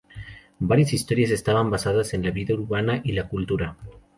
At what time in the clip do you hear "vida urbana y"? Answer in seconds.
2.31-3.11